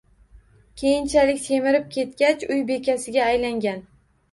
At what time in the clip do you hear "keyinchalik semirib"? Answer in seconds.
0.81-1.85